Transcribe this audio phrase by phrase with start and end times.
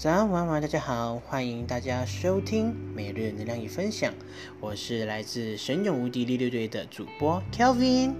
[0.00, 4.14] 早安，晚安，大家好，欢迎大家收听每日能量与分享。
[4.60, 8.14] 我是来自神勇无敌六六队的主播 Kelvin。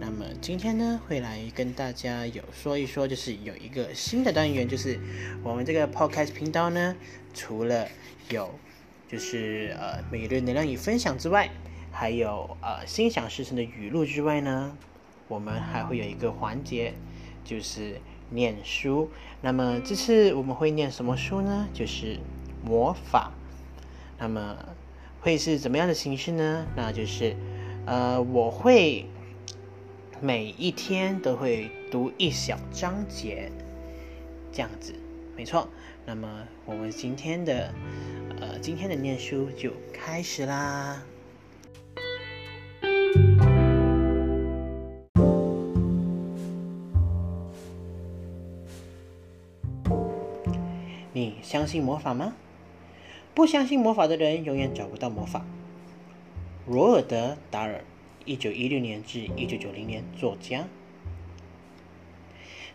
[0.00, 4.98] 那么今天呢，会来跟大家有说一说，就是有一个新的单元，就是
[5.42, 6.96] 我们这个 Podcast 频道呢，
[7.34, 7.86] 除了
[8.30, 8.48] 有
[9.06, 11.50] 就是呃每日能量与分享之外，
[11.92, 14.74] 还有呃心想事成的语录之外呢，
[15.28, 16.94] 我们还会有一个环节，
[17.44, 19.10] 就是念书。
[19.40, 21.68] 那么这次我们会念什么书呢？
[21.72, 22.18] 就是
[22.64, 23.32] 魔法。
[24.18, 24.56] 那么
[25.20, 26.66] 会是怎么样的形式呢？
[26.74, 27.36] 那就是
[27.86, 29.06] 呃，我会
[30.20, 33.50] 每一天都会读一小章节，
[34.52, 34.94] 这样子，
[35.36, 35.68] 没错。
[36.04, 37.72] 那么我们今天的
[38.40, 41.02] 呃今天的念书就开始啦。
[51.48, 52.34] 相信魔法吗？
[53.34, 55.46] 不相信魔法的人永远找不到魔法。
[56.66, 57.82] 罗尔德·达尔，
[58.26, 60.68] 一九一六年至一九九零年，作家。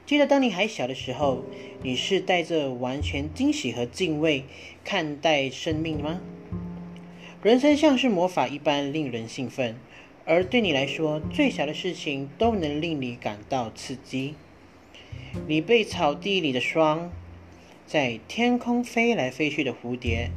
[0.07, 1.43] 记得当你还小的时候，
[1.83, 4.45] 你是带着完全惊喜和敬畏
[4.83, 6.19] 看待生命吗？
[7.43, 9.75] 人生像是魔法一般令人兴奋，
[10.25, 14.33] 而对你来说，最小的事情都能令你感到刺激。
[15.47, 17.11] 你被草地里的霜。
[17.85, 20.31] 在天空飞来飞去的蝴蝶，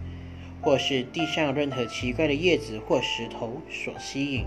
[0.61, 4.45] 或是地上任何奇怪的叶子或石头所吸引。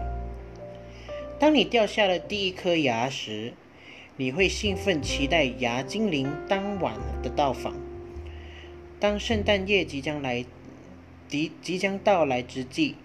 [1.39, 3.53] 当你掉下了第一颗牙时，
[4.17, 7.73] 你会兴奋期待牙精灵当晚的到访。
[8.99, 10.45] 当圣诞夜即将来，
[11.29, 12.95] 即即将到来之际，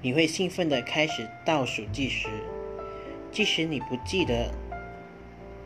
[0.00, 2.28] 你会兴奋地开始倒数计时。
[3.30, 4.54] 即使你不记得，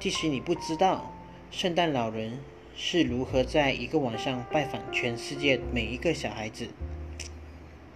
[0.01, 1.15] 即使你不知道，
[1.53, 2.41] 圣诞老人。
[2.75, 6.69] 是如何在一个晚上拜访全世界每一个小孩子？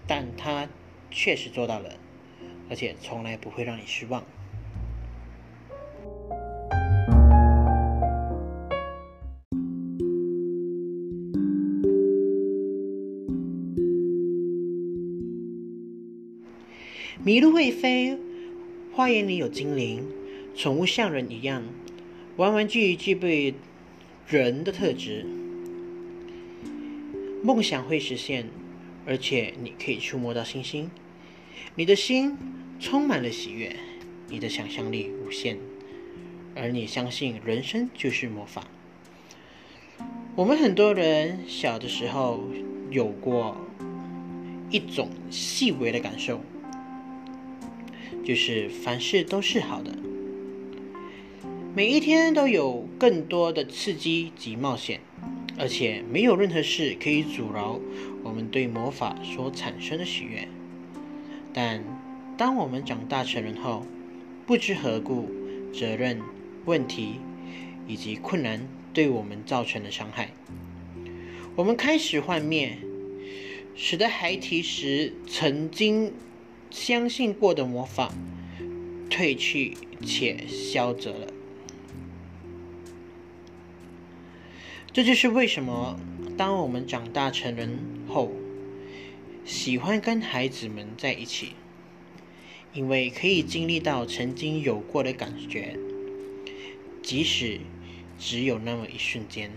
[0.07, 0.69] 但他
[1.11, 1.95] 确实做到了，
[2.71, 4.23] 而且从来不会让你失望。
[17.25, 18.17] 麋鹿会飞，
[18.93, 20.07] 花园里有精灵，
[20.55, 21.65] 宠物像人一样，
[22.37, 23.55] 玩玩具具备。
[24.29, 25.25] 人的特质，
[27.45, 28.49] 梦想会实现，
[29.07, 30.91] 而且你可以触摸到星星。
[31.77, 32.37] 你的心
[32.81, 33.77] 充满了喜悦，
[34.29, 35.59] 你的想象力无限，
[36.57, 38.65] 而你相信人生就是魔法。
[40.35, 42.43] 我们很多人小的时候
[42.91, 43.57] 有过
[44.71, 46.41] 一种细微的感受，
[48.25, 49.97] 就是凡事都是好的。
[51.77, 55.03] 每一天都有更多的刺激及冒险，
[55.59, 57.79] 而且没有任何事可以阻挠
[58.25, 60.49] 我们对魔法所产生的喜悦。
[61.53, 61.85] 但
[62.39, 63.87] 当我们长大成人后，
[64.47, 65.29] 不知何故，
[65.71, 66.23] 责任、
[66.65, 67.17] 问题
[67.87, 70.31] 以及困难对我们造成的伤害，
[71.57, 72.79] 我们开始幻灭，
[73.75, 76.15] 使得孩提时曾经
[76.71, 78.15] 相信过的魔法
[79.11, 81.36] 褪去且消折了。
[84.97, 85.95] 这就是为什么，
[86.39, 88.33] 当我们长大成人后，
[89.45, 91.49] 喜欢跟孩子们在一起，
[92.73, 95.77] 因为可以经历到曾经有过的感觉，
[97.03, 97.61] 即使
[98.19, 99.51] 只有那么一瞬间。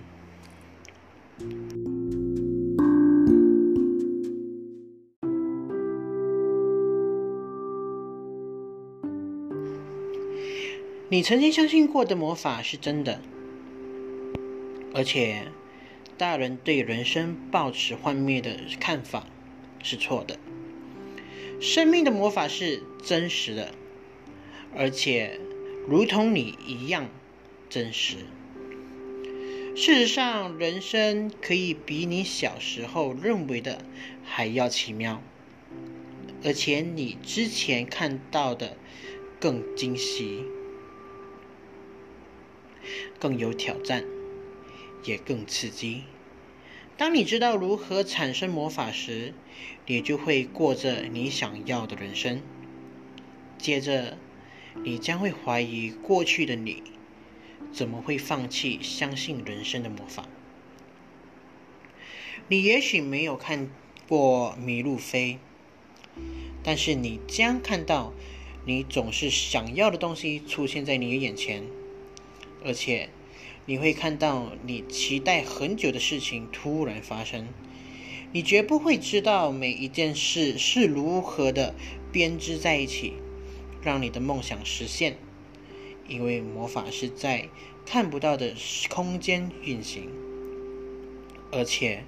[11.07, 13.21] 你曾经相信过的魔法是真的。
[14.99, 15.45] 而且，
[16.17, 19.27] 大人对人生抱持幻灭的看法
[19.81, 20.37] 是错的。
[21.61, 23.71] 生命的魔法是真实的，
[24.75, 25.39] 而且
[25.87, 27.07] 如同你一样
[27.69, 28.17] 真实。
[29.73, 33.85] 事实上，人生可以比你小时候认为的
[34.25, 35.23] 还要奇妙，
[36.43, 38.75] 而且你之前看到的
[39.39, 40.43] 更惊喜，
[43.17, 44.03] 更有挑战。
[45.03, 46.03] 也更刺激。
[46.97, 49.33] 当你知道如何产生魔法时，
[49.85, 52.41] 你就会过着你想要的人生。
[53.57, 54.17] 接着，
[54.83, 56.83] 你将会怀疑过去的你
[57.71, 60.27] 怎么会放弃相信人生的魔法。
[62.49, 63.69] 你也许没有看
[64.07, 65.39] 过麋鹿飞，
[66.63, 68.11] 但是你将看到
[68.65, 71.63] 你总是想要的东西出现在你的眼前，
[72.65, 73.09] 而且。
[73.69, 77.47] 你会看到你期待很久的事情突然发生。
[78.31, 81.75] 你绝不会知道每一件事是如何的
[82.11, 83.13] 编织在一起，
[83.83, 85.17] 让你的梦想实现。
[86.07, 87.47] 因为魔法是在
[87.85, 88.55] 看不到的
[88.89, 90.09] 空间运行，
[91.51, 92.03] 而且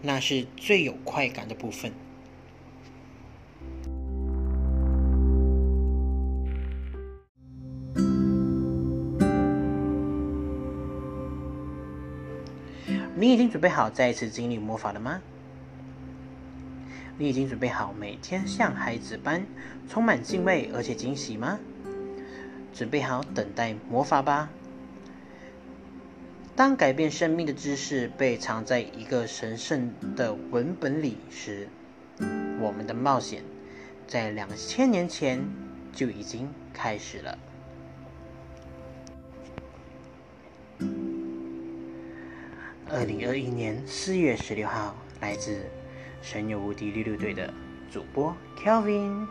[0.00, 1.92] 那是最有快感的部分。
[13.24, 15.22] 你已经准备好再一次经历魔法了吗？
[17.16, 19.46] 你已经准备好每天像孩子般
[19.88, 21.58] 充满敬畏而且惊喜吗？
[22.74, 24.50] 准备好等待魔法吧。
[26.54, 31.66] 当改变生命的知识被藏在一个神圣的文本里时，
[32.60, 33.42] 我们的冒险
[34.06, 35.42] 在两千年前
[35.94, 37.38] 就已经开始了。
[42.90, 45.64] 二零二一年四月十六号，来自
[46.20, 47.52] 神游无敌六六队的
[47.90, 49.26] 主播 Kelvin。